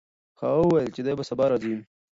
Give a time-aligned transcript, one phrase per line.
[0.39, 1.75] هغه وویل چې دی به سبا راځي.